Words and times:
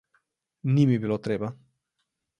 Ni 0.77 0.85
mi 0.93 0.97
bilo 1.03 1.19
treba. 1.29 1.53